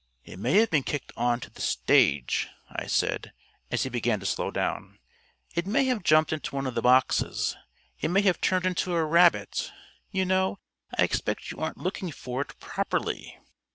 [0.25, 3.33] "It may have been kicked on to the stage," I said,
[3.69, 4.97] as he began to slow down.
[5.53, 7.55] "It may have jumped into one of the boxes.
[7.99, 9.71] It may have turned into a rabbit.
[10.09, 10.57] You know,
[10.97, 13.37] I expect you aren't looking for it properly."